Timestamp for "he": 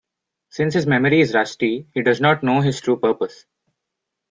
1.93-2.01